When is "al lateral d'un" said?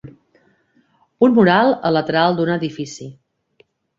1.89-2.53